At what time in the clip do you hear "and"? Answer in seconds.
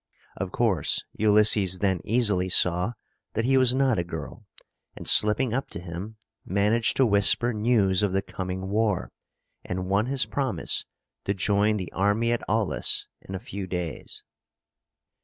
4.95-5.07, 9.63-9.85